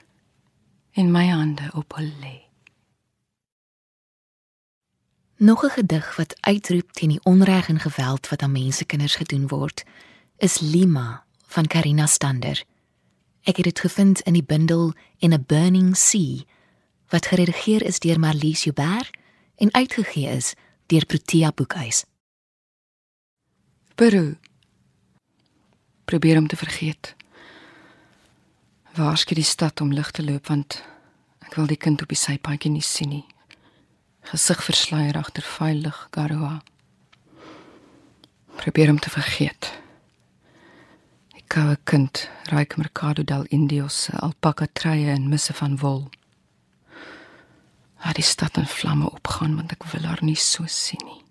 en 0.96 1.12
my 1.12 1.26
hande 1.28 1.68
op 1.76 1.92
hulle 2.00 2.16
lê. 2.24 2.36
Nog 5.36 5.64
'n 5.64 5.76
gedig 5.76 6.16
wat 6.16 6.36
uitroep 6.40 6.92
teen 6.92 7.08
die 7.08 7.24
onreg 7.24 7.68
en 7.68 7.80
geweld 7.80 8.28
wat 8.28 8.42
aan 8.42 8.52
mense 8.52 8.84
kinders 8.84 9.16
gedoen 9.16 9.48
word, 9.48 9.84
is 10.38 10.60
Lima 10.60 11.27
van 11.48 11.66
Karina 11.66 12.06
Stander. 12.06 12.62
Ek 13.48 13.56
het 13.56 13.64
dit 13.64 13.80
gevind 13.80 14.20
in 14.28 14.36
die 14.36 14.44
bundel 14.44 14.92
In 15.18 15.32
a 15.32 15.38
Burning 15.38 15.96
Sea 15.96 16.44
wat 17.08 17.26
geredigeer 17.26 17.82
is 17.82 17.98
deur 18.04 18.20
Marlies 18.20 18.64
Joubert 18.64 19.10
en 19.56 19.72
uitgegee 19.72 20.28
is 20.28 20.52
deur 20.86 21.06
Protea 21.06 21.52
Boekhuis. 21.52 22.04
Peru. 23.94 24.36
Probeer 26.04 26.36
om 26.38 26.46
te 26.46 26.56
vergeet. 26.56 27.14
Waarskynlik 28.94 29.44
die 29.44 29.52
stad 29.52 29.80
om 29.80 29.92
lig 29.92 30.10
te 30.10 30.24
loop 30.24 30.46
want 30.52 30.82
ek 31.48 31.56
wil 31.56 31.66
die 31.66 31.80
kind 31.80 32.02
op 32.02 32.12
die 32.12 32.20
sypaadjie 32.20 32.70
nie 32.70 32.84
sien 32.84 33.08
nie. 33.08 33.26
Gesig 34.28 34.60
versluier 34.64 35.16
agter 35.16 35.42
veilig 35.42 36.08
Garoa. 36.12 36.58
Probeer 38.60 38.90
om 38.90 38.98
te 39.00 39.10
vergeet. 39.10 39.72
Koue 41.48 41.78
kind 41.84 42.28
ruik 42.50 42.76
Mercado 42.76 43.22
del 43.22 43.46
Indios 43.48 44.02
se 44.02 44.12
alpaka 44.12 44.66
treie 44.66 45.10
en 45.14 45.28
misse 45.28 45.54
van 45.56 45.78
wol. 45.80 46.02
Laat 48.04 48.18
die 48.20 48.24
stad 48.24 48.58
in 48.60 48.68
vlamme 48.68 49.08
opgaan 49.08 49.56
want 49.56 49.72
ek 49.72 49.86
wil 49.92 50.04
haar 50.04 50.20
nie 50.22 50.36
so 50.36 50.68
sien 50.68 51.00
nie. 51.06 51.22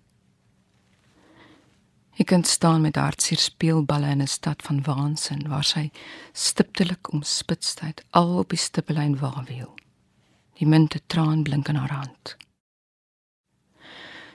Ek 2.18 2.32
kan 2.32 2.42
staan 2.42 2.82
met 2.82 2.98
hartseer 2.98 3.38
speelballe 3.38 4.10
in 4.10 4.22
'n 4.22 4.26
stad 4.26 4.66
van 4.66 4.82
waansin 4.82 5.46
waar 5.48 5.64
sy 5.64 5.90
stiptelik 6.32 7.12
omspitsheid 7.14 8.02
al 8.10 8.38
op 8.42 8.50
die 8.50 8.58
stippellyn 8.66 9.18
waarwiel. 9.22 9.74
Die 10.58 10.66
minte 10.66 11.00
traan 11.06 11.42
blink 11.42 11.68
in 11.68 11.76
haar 11.76 11.94
hand. 11.94 12.36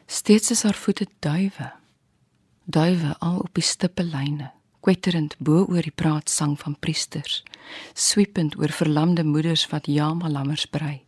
Steeds 0.08 0.52
is 0.52 0.64
haar 0.64 0.80
voete 0.80 1.08
duwe. 1.20 1.74
Duwe 2.64 3.16
al 3.20 3.40
op 3.40 3.54
die 3.54 3.64
stippellyne, 3.64 4.52
kwetterend 4.84 5.36
bo 5.40 5.64
oor 5.72 5.86
die 5.86 5.96
praatsang 5.96 6.58
van 6.60 6.76
priesters, 6.80 7.42
swiepend 7.96 8.58
oor 8.60 8.72
verlamde 8.76 9.24
moeders 9.24 9.64
wat 9.72 9.88
jamalammers 9.88 10.66
brei, 10.66 11.02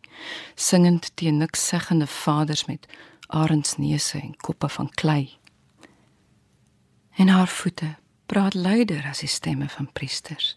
singend 0.54 1.10
teen 1.14 1.36
niks 1.42 1.66
seggende 1.68 2.08
vaders 2.08 2.64
met 2.70 2.88
arendsneuse 3.26 4.18
en 4.20 4.36
koppe 4.36 4.68
van 4.68 4.88
klei. 4.90 5.36
En 7.16 7.28
haar 7.28 7.48
voete 7.48 7.94
praat 8.26 8.54
luider 8.54 9.04
as 9.10 9.20
die 9.24 9.28
stemme 9.30 9.68
van 9.68 9.92
priesters 9.92 10.56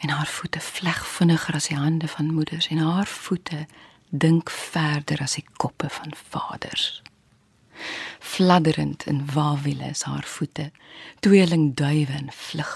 en 0.00 0.08
haar 0.08 0.28
voete 0.28 0.60
vleg 0.60 1.00
vinniger 1.16 1.54
as 1.54 1.68
die 1.68 1.76
hande 1.76 2.08
van 2.08 2.32
moeders 2.34 2.68
en 2.72 2.80
haar 2.80 3.06
voete 3.06 3.66
dink 4.08 4.50
verder 4.50 5.20
as 5.24 5.36
die 5.38 5.46
koppe 5.56 5.88
van 5.88 6.12
vaders 6.30 7.00
fladderend 8.18 9.06
in 9.06 9.26
wawiele 9.34 9.90
is 9.90 10.02
haar 10.02 10.24
voete 10.24 10.70
tweeling 11.20 11.74
duwe 11.74 12.12
en 12.12 12.32
vlug 12.32 12.72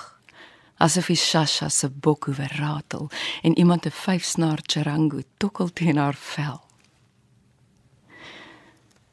asof 0.76 1.06
die 1.06 1.16
shasha 1.16 1.68
se 1.68 1.88
bok 1.88 2.28
oor 2.28 2.52
ratel 2.58 3.10
en 3.42 3.58
iemand 3.58 3.86
'n 3.86 3.98
vyfsnaar 4.04 4.60
charango 4.62 5.22
tokkel 5.36 5.72
teen 5.72 5.96
haar 5.96 6.18
vel 6.18 6.60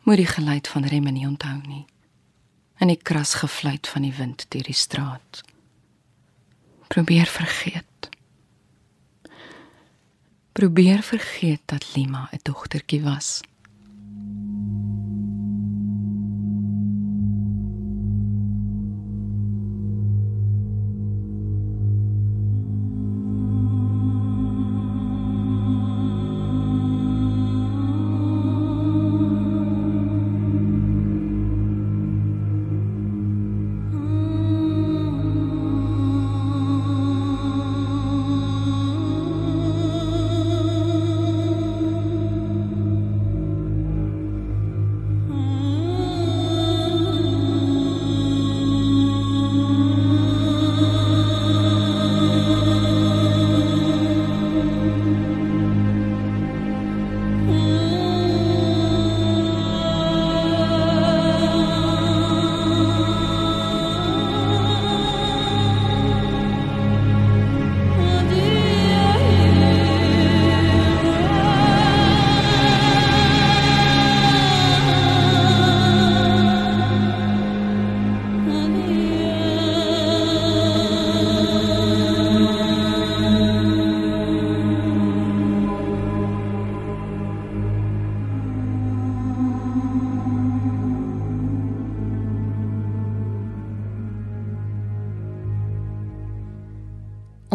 moet 0.04 0.17
die 0.17 0.32
geluid 0.36 0.67
van 0.67 0.86
remme 0.86 1.12
nie 1.12 1.27
onthou 1.27 1.62
nie 1.67 1.86
en 2.82 2.89
die 2.89 2.97
kras 2.97 3.36
gefluit 3.38 3.88
van 3.88 4.08
die 4.08 4.13
wind 4.17 4.47
deur 4.49 4.65
die 4.65 4.77
straat. 4.77 5.43
Probeer 6.89 7.30
vergeet. 7.30 8.10
Probeer 10.51 11.04
vergeet 11.06 11.62
dat 11.65 11.95
Lima 11.95 12.30
'n 12.32 12.39
dogtertjie 12.41 13.01
was. 13.01 13.41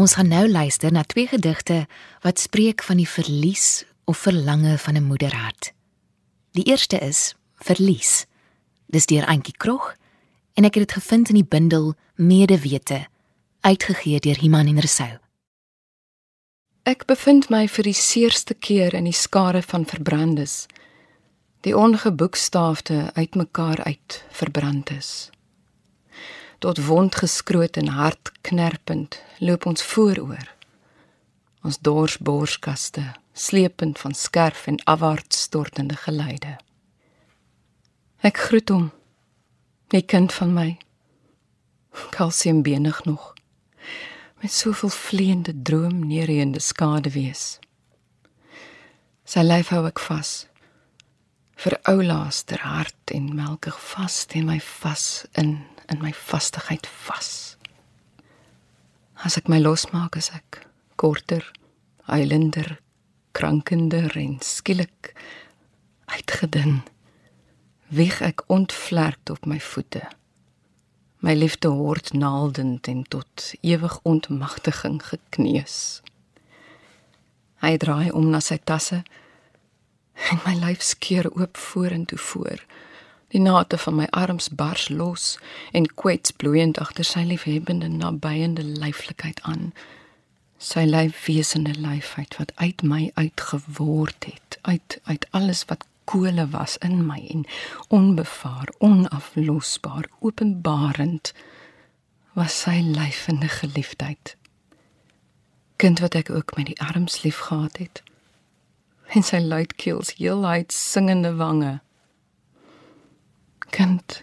Ons 0.07 0.15
gaan 0.15 0.29
nou 0.31 0.45
luister 0.47 0.93
na 0.93 1.03
twee 1.03 1.27
gedigte 1.27 1.89
wat 2.23 2.39
spreek 2.39 2.83
van 2.87 3.01
die 3.01 3.09
verlies 3.11 3.83
of 4.05 4.21
verlange 4.23 4.79
van 4.79 4.95
'n 4.95 5.03
moederhart. 5.03 5.73
Die 6.51 6.65
eerste 6.65 6.99
is 6.99 7.35
Verlies. 7.55 8.27
Dis 8.87 9.07
deur 9.07 9.27
Antjie 9.27 9.57
Krog 9.57 9.97
en 10.55 10.65
ek 10.65 10.75
het 10.75 10.89
dit 10.89 11.03
gevind 11.03 11.29
in 11.29 11.35
die 11.35 11.49
bundel 11.49 11.95
Medewete, 12.15 13.07
uitgegee 13.61 14.21
deur 14.21 14.39
Iman 14.43 14.67
en 14.67 14.81
Resou. 14.81 15.19
Ek 16.83 17.05
bevind 17.07 17.49
my 17.49 17.69
vir 17.69 17.83
die 17.83 17.99
seerste 17.99 18.55
keer 18.55 18.95
in 18.95 19.05
die 19.05 19.13
skare 19.13 19.63
van 19.63 19.87
verbrandes. 19.87 20.67
Die 21.61 21.77
ongeboekstaafde 21.77 23.11
uitmekaar 23.15 23.83
uit 23.85 24.25
verbrand 24.31 24.91
is 24.91 25.31
tot 26.59 26.85
wond 26.87 27.15
geskroot 27.15 27.77
en 27.77 27.89
hart 27.89 28.33
knerpend 28.41 29.21
loop 29.39 29.67
ons 29.67 29.83
vooroor. 29.83 30.53
Ons 31.63 31.79
dors 31.79 32.19
borskaste 32.19 33.13
slepend 33.33 33.99
van 33.99 34.15
skerf 34.15 34.67
en 34.67 34.81
afwaarts 34.85 35.43
stortende 35.49 35.97
geluide 35.97 36.57
ek 38.27 38.41
groet 38.49 38.71
hom 38.73 38.87
my 39.93 40.01
kind 40.03 40.33
van 40.35 40.53
my. 40.55 40.71
Kalsium 42.11 42.63
benig 42.67 43.05
nog. 43.05 43.35
Met 44.43 44.53
soveel 44.53 44.91
vleiende 44.91 45.55
droom 45.63 46.01
neerende 46.07 46.61
skade 46.61 47.13
wees. 47.15 47.45
Sy 49.25 49.45
lyf 49.47 49.71
hou 49.71 49.85
ek 49.87 50.03
vas. 50.09 50.33
Vir 51.57 51.79
oulaas 51.87 52.43
ter 52.51 52.67
hart 52.67 53.15
en 53.15 53.31
melkig 53.39 53.79
vas 53.93 54.19
teen 54.27 54.51
my 54.51 54.59
vas 54.81 55.25
in 55.39 55.61
in 55.89 56.03
my 56.03 56.13
vastigheid 56.13 56.89
vas. 57.07 57.57
As 59.25 59.37
ek 59.39 59.49
my 59.49 59.59
losmaak 59.63 60.17
as 60.19 60.31
ek 60.35 60.67
korter, 61.01 61.45
eilender, 62.07 62.79
krankender 63.37 64.13
en 64.17 64.39
skielik 64.45 65.13
uitgedun, 66.13 66.83
wieg 67.89 68.21
ek 68.25 68.45
ontvlerkt 68.53 69.31
op 69.31 69.47
my 69.47 69.59
voete. 69.63 70.05
My 71.25 71.35
liefde 71.35 71.73
hoort 71.73 72.13
naaldend 72.13 72.89
en 72.91 73.03
tot 73.09 73.53
ewig 73.63 73.99
ontmagtiging 74.05 75.01
gekneus. 75.03 76.03
Hy 77.65 77.77
draai 77.81 78.11
om 78.13 78.29
na 78.31 78.43
sy 78.45 78.59
tasse 78.63 79.01
en 80.31 80.43
my 80.45 80.55
lyf 80.61 80.85
skeur 80.85 81.31
oop 81.33 81.57
vorentoe 81.57 82.19
voor. 82.19 82.61
Voor 82.61 82.85
Die 83.35 83.41
nate 83.41 83.79
van 83.79 83.95
my 83.95 84.07
arms 84.11 84.49
bars 84.49 84.89
los 84.89 85.39
en 85.73 85.89
kwets 85.95 86.31
bloeiend 86.31 86.79
agter 86.79 87.05
sy 87.05 87.25
liefhebbende 87.27 87.89
nabyende 87.89 88.63
lyflikheid 88.63 89.43
aan. 89.43 89.73
Sy 90.59 90.87
lyf 90.87 91.27
wesende 91.27 91.75
lyfheid 91.75 92.39
wat 92.39 92.53
uit 92.55 92.83
my 92.83 93.11
uitgeword 93.15 94.25
het, 94.31 94.59
uit 94.63 95.01
uit 95.05 95.27
alles 95.31 95.65
wat 95.69 95.85
kole 96.07 96.47
was 96.55 96.77
in 96.87 97.03
my 97.07 97.19
en 97.35 97.45
onbevaar, 97.89 98.71
onaflosbaar, 98.79 100.07
openbarend 100.19 101.33
was 102.33 102.61
sy 102.63 102.79
lyfende 102.85 103.49
geliefdheid. 103.49 104.37
Kind 105.77 106.01
wat 106.01 106.15
ek 106.15 106.31
ook 106.31 106.55
met 106.57 106.71
die 106.71 106.81
arms 106.81 107.23
lief 107.23 107.39
gehad 107.49 107.77
het. 107.83 108.03
En 109.13 109.23
sy 109.23 109.41
luidkeels 109.43 110.15
heelheid 110.17 110.73
singende 110.73 111.35
wange. 111.35 111.81
Kind. 113.71 114.23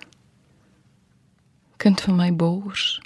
Kind 1.77 2.01
van 2.01 2.15
my 2.15 2.35
bors. 2.35 3.01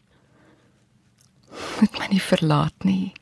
Moet 1.80 1.98
my 1.98 2.08
nie 2.08 2.22
verlaat 2.22 2.84
nie 2.84 3.14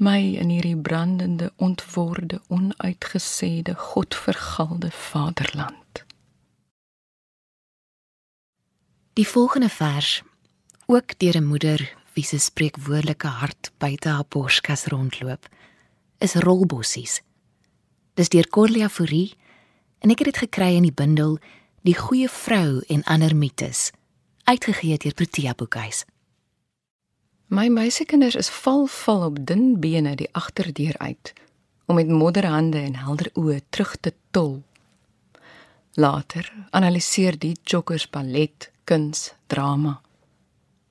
my 0.00 0.20
in 0.40 0.48
hierdie 0.48 0.76
brandende 0.76 1.50
ontworde 1.56 2.40
onuitgesede 2.48 3.74
godvergalde 3.76 4.90
vaderland 4.90 6.04
die 9.12 9.26
volgende 9.28 9.68
vers 9.68 10.22
ook 10.86 11.18
deur 11.18 11.36
'n 11.36 11.50
moeder 11.52 11.96
wie 12.12 12.24
se 12.24 12.38
spreekwoordelike 12.38 13.26
hart 13.26 13.72
buite 13.78 14.08
haar 14.08 14.24
borskas 14.28 14.84
rondloop 14.84 15.48
is 16.18 16.34
rolbossies 16.34 17.20
dis 18.14 18.28
deur 18.28 18.48
Corlia 18.48 18.88
Fourie 18.88 19.36
en 19.98 20.10
ek 20.10 20.18
het 20.18 20.32
dit 20.32 20.42
gekry 20.48 20.74
in 20.74 20.88
die 20.88 20.98
bundel 21.02 21.38
die 21.80 21.96
goeie 21.96 22.28
vrou 22.28 22.80
en 22.88 23.04
ander 23.04 23.36
mites 23.36 23.90
uitgegee 24.44 24.96
deur 25.00 25.14
Protea 25.14 25.54
Boekhuis 25.56 26.04
My 27.50 27.68
meisiekinders 27.72 28.36
is 28.38 28.50
val 28.62 28.84
val 28.86 29.24
op 29.26 29.38
dun 29.46 29.80
bene 29.80 30.12
die 30.14 30.28
agterdeur 30.32 30.98
uit 30.98 31.32
om 31.90 31.96
met 31.98 32.08
modderhande 32.08 32.78
en 32.78 32.94
helder 32.94 33.30
oë 33.34 33.56
terug 33.74 33.96
te 33.96 34.12
tol. 34.30 34.60
Later 35.98 36.46
analiseer 36.70 37.34
die 37.34 37.56
joggers 37.66 38.06
ballet, 38.10 38.68
kuns, 38.84 39.32
drama. 39.50 39.96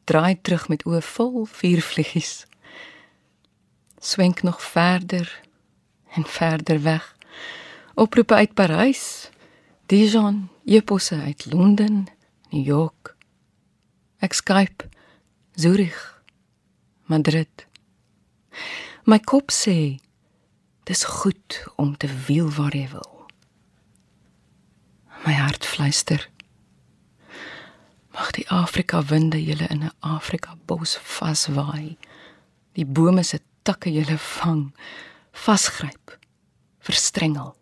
Draai 0.04 0.36
terug 0.42 0.68
met 0.68 0.84
oë 0.84 1.00
vol 1.14 1.46
vuurvliegies. 1.48 2.34
Swenk 4.04 4.44
nog 4.44 4.60
verder 4.60 5.32
en 6.20 6.28
verder 6.28 6.82
weg. 6.84 7.16
Oproepe 7.96 8.34
uit 8.34 8.54
Parys, 8.54 9.30
Dijon, 9.90 10.50
eposse 10.66 11.16
uit 11.16 11.46
Londen, 11.52 12.08
New 12.50 12.66
York. 12.66 13.16
Ek 14.22 14.34
Skype 14.34 14.86
Zurich 15.58 16.22
Madrid. 17.10 17.66
My 19.10 19.18
kop 19.18 19.50
sê 19.50 19.98
dis 20.86 21.04
goed 21.04 21.58
om 21.82 21.96
te 21.98 22.06
wiel 22.28 22.54
waar 22.54 22.78
jy 22.78 22.86
wil. 22.94 23.26
My 25.26 25.34
hart 25.34 25.66
fluister. 25.66 26.22
Mag 28.14 28.30
die 28.38 28.46
Afrika 28.54 29.02
winde 29.10 29.42
julle 29.42 29.74
in 29.74 29.90
'n 29.90 29.96
Afrika 30.06 30.54
bos 30.70 31.00
vaswaai. 31.02 31.98
Die 32.78 32.86
bome 32.86 33.24
se 33.24 33.42
takke 33.66 33.90
julle 33.90 34.18
vang, 34.18 34.70
vasgryp, 35.34 36.20
verstrengel. 36.78 37.59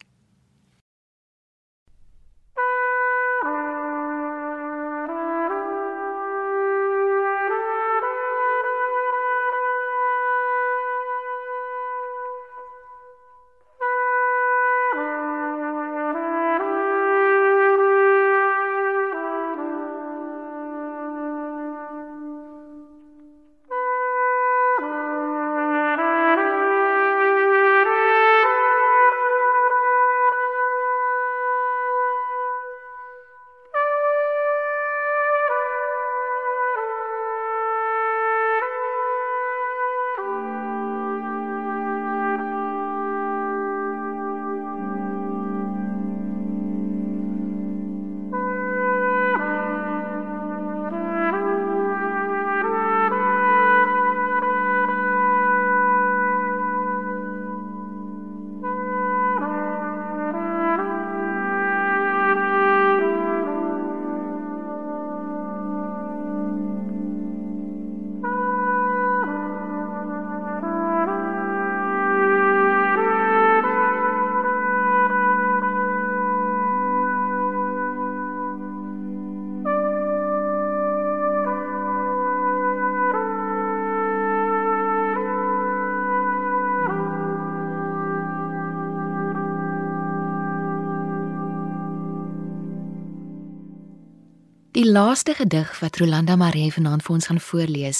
Laaste 94.97 95.33
gedig 95.33 95.79
wat 95.79 95.97
Rolanda 95.97 96.35
Maree 96.35 96.73
vanaand 96.73 97.03
vir 97.05 97.13
ons 97.13 97.25
gaan 97.29 97.39
voorlees, 97.39 97.99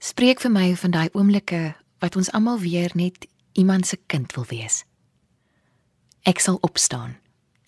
spreek 0.00 0.40
vir 0.40 0.52
my 0.54 0.70
van 0.80 0.94
daai 0.94 1.10
oomblikke 1.12 1.74
wat 2.00 2.16
ons 2.16 2.30
almal 2.32 2.60
weer 2.62 2.94
net 2.96 3.26
iemand 3.52 3.86
se 3.86 3.98
kind 4.06 4.32
wil 4.32 4.46
wees. 4.48 4.78
Ek 6.24 6.40
sal 6.40 6.56
opstaan. 6.64 7.18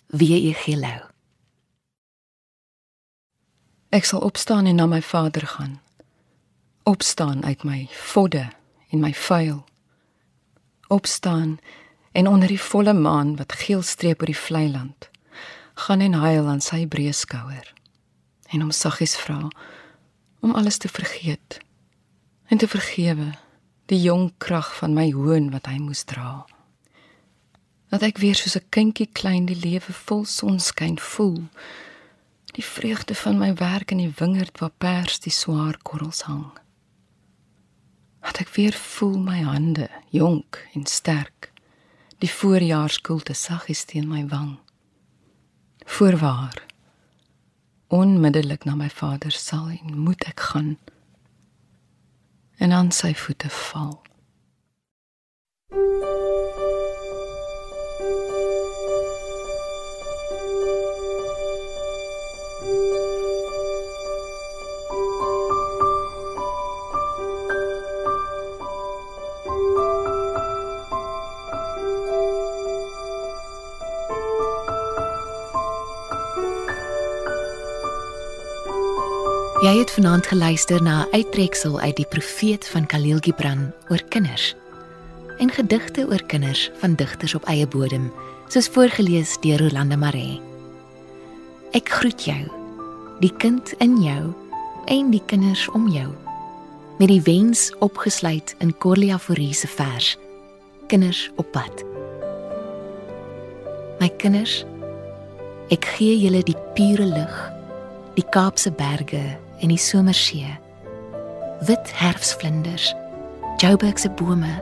Wie 0.09 0.31
jy 0.33 0.55
gelou. 0.62 1.03
Ek 3.92 4.09
sal 4.09 4.24
opstaan 4.24 4.70
en 4.70 4.81
na 4.81 4.88
my 4.88 5.03
vader 5.03 5.44
gaan. 5.57 5.77
Opstaan 6.88 7.44
uit 7.44 7.68
my 7.68 7.85
vodde 7.92 8.48
en 8.88 9.05
my 9.05 9.12
vuil. 9.27 9.61
Opstaan 10.88 11.59
en 12.12 12.33
onder 12.33 12.48
die 12.48 12.61
volle 12.70 12.96
maan 12.96 13.37
wat 13.37 13.61
geel 13.66 13.83
streep 13.83 14.24
oor 14.24 14.33
die 14.33 14.42
vlei 14.46 14.68
land, 14.72 15.11
gaan 15.74 16.00
en 16.00 16.20
huil 16.24 16.48
aan 16.48 16.64
sy 16.64 16.87
breë 16.88 17.12
skouer 17.12 17.73
en 18.54 18.62
hom 18.62 18.70
saggies 18.70 19.16
vra 19.18 19.48
om 20.44 20.54
alles 20.54 20.78
te 20.78 20.88
vergeet 20.88 21.58
en 22.46 22.60
te 22.60 22.68
vergewe 22.68 23.32
die 23.90 24.00
jong 24.00 24.30
krag 24.38 24.70
van 24.78 24.94
my 24.94 25.10
hoon 25.12 25.50
wat 25.52 25.66
hy 25.68 25.78
moes 25.82 26.04
dra. 26.08 26.44
Dat 27.92 28.04
ek 28.06 28.20
weer 28.22 28.36
soos 28.38 28.56
'n 28.56 28.68
kindjie 28.76 29.08
klein 29.12 29.46
die 29.46 29.58
lewe 29.58 29.92
vol 30.06 30.24
sonskyn 30.24 30.98
voel. 30.98 31.48
Die 32.56 32.64
vreugde 32.64 33.14
van 33.14 33.38
my 33.38 33.54
werk 33.54 33.90
in 33.90 33.98
die 33.98 34.14
wingerd 34.18 34.58
waar 34.60 34.76
pers 34.78 35.18
die 35.20 35.32
swaar 35.32 35.76
korrels 35.82 36.22
hang. 36.22 36.52
Dat 38.20 38.40
ek 38.40 38.48
weer 38.56 38.72
voel 38.72 39.18
my 39.18 39.40
hande 39.42 39.88
jonk 40.10 40.68
en 40.72 40.86
sterk. 40.86 41.52
Die 42.18 42.30
voorjaarskoelte 42.30 43.34
saggies 43.34 43.84
teen 43.84 44.08
my 44.08 44.26
wang. 44.26 44.58
Voorwaar 45.84 46.63
onmiddellik 47.94 48.64
na 48.64 48.74
my 48.74 48.90
vader 48.90 49.30
sal 49.30 49.68
en 49.70 49.98
moet 50.07 50.24
ek 50.30 50.40
gaan 50.50 50.74
en 52.62 52.72
aan 52.72 52.90
sy 52.94 53.12
voete 53.18 53.50
val. 53.50 53.98
Jy 79.64 79.79
het 79.79 79.90
vanaand 79.96 80.27
geluister 80.29 80.83
na 80.83 81.05
'n 81.05 81.12
uittreksel 81.12 81.81
uit 81.81 81.96
die 81.96 82.07
Profeet 82.07 82.68
van 82.68 82.87
Khalil 82.87 83.16
Gibran 83.20 83.72
oor 83.88 84.03
kinders 84.09 84.55
en 85.38 85.50
gedigte 85.50 86.07
oor 86.07 86.22
kinders 86.27 86.70
van 86.79 86.94
digters 86.94 87.35
op 87.35 87.44
eie 87.44 87.66
bodem 87.66 88.12
soos 88.48 88.68
voorgeles 88.68 89.37
deur 89.40 89.59
Rolanda 89.59 89.96
Maree. 89.96 90.40
Ek 91.70 91.88
groet 91.88 92.24
jou, 92.24 92.44
die 93.20 93.33
kind 93.37 93.72
in 93.79 94.03
jou 94.03 94.35
en 94.85 95.11
die 95.11 95.22
kinders 95.27 95.68
om 95.68 95.88
jou. 95.88 96.12
Met 96.98 97.09
die 97.09 97.22
wens 97.22 97.72
opgesluit 97.79 98.55
in 98.59 98.79
Corlia 98.79 99.18
Forrie 99.18 99.55
se 99.55 99.66
vers. 99.66 100.18
Kinders 100.87 101.31
op 101.37 101.50
pad. 101.50 101.85
My 104.00 104.09
kinders, 104.09 104.64
ek 105.68 105.85
gee 105.85 106.18
julle 106.18 106.42
die 106.42 106.59
pure 106.74 107.07
lug, 107.07 107.53
die 108.14 108.27
Kaapse 108.29 108.70
berge 108.70 109.42
en 109.64 109.72
die 109.72 109.81
somersee. 109.81 110.53
Wit 111.64 111.90
herfsvlinders, 111.96 112.92
Joburg 113.62 113.98
se 113.98 114.11
bome, 114.18 114.53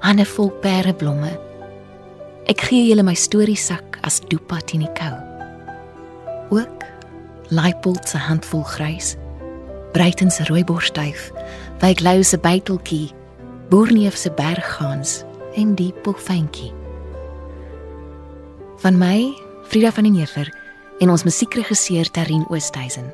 hande 0.00 0.24
vol 0.36 0.48
pereblomme. 0.64 1.32
Ek 2.48 2.64
gee 2.70 2.86
julle 2.88 3.04
my 3.04 3.14
storiesak 3.18 3.98
as 4.06 4.20
doepat 4.30 4.72
in 4.74 4.86
die 4.86 4.92
kou. 4.96 5.16
Ook 6.56 6.86
Leipold 7.50 8.06
se 8.08 8.18
handvol 8.18 8.64
grys, 8.64 9.16
Breiten 9.92 10.30
se 10.30 10.46
rooiborstuif, 10.48 11.30
Wyklou 11.82 12.22
se 12.24 12.38
byteltjie, 12.38 13.10
Boerneef 13.70 14.16
se 14.16 14.30
berggaans 14.34 15.20
en 15.58 15.74
die 15.78 15.90
pofentjie. 16.04 16.70
Van 18.80 18.96
my, 18.98 19.30
Frida 19.70 19.90
van 19.92 20.06
den 20.08 20.16
Heever 20.18 20.48
en 21.00 21.10
ons 21.10 21.26
musiekregisseur 21.26 22.10
Terrin 22.10 22.46
Oosthuizen. 22.48 23.10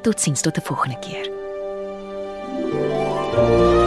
Totsiens 0.00 0.40
tot 0.40 0.56
'n 0.56 0.62
volgende 0.62 0.98
keer. 0.98 1.36
thank 3.38 3.72
you 3.72 3.77